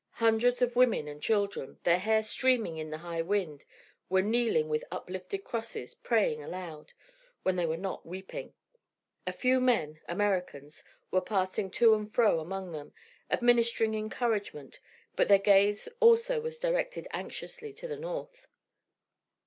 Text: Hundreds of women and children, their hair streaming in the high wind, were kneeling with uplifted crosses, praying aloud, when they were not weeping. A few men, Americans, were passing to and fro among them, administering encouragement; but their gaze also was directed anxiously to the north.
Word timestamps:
Hundreds 0.17 0.63
of 0.63 0.75
women 0.75 1.07
and 1.07 1.21
children, 1.21 1.77
their 1.83 1.99
hair 1.99 2.23
streaming 2.23 2.75
in 2.77 2.89
the 2.89 2.97
high 2.97 3.21
wind, 3.21 3.65
were 4.09 4.23
kneeling 4.23 4.67
with 4.67 4.83
uplifted 4.89 5.43
crosses, 5.43 5.93
praying 5.93 6.43
aloud, 6.43 6.91
when 7.43 7.55
they 7.55 7.67
were 7.67 7.77
not 7.77 8.03
weeping. 8.03 8.51
A 9.27 9.31
few 9.31 9.59
men, 9.61 9.99
Americans, 10.07 10.83
were 11.11 11.21
passing 11.21 11.69
to 11.69 11.93
and 11.93 12.11
fro 12.11 12.39
among 12.39 12.71
them, 12.71 12.95
administering 13.29 13.93
encouragement; 13.93 14.79
but 15.15 15.27
their 15.27 15.37
gaze 15.37 15.87
also 15.99 16.41
was 16.41 16.57
directed 16.57 17.07
anxiously 17.13 17.71
to 17.73 17.87
the 17.87 17.97
north. 17.99 18.47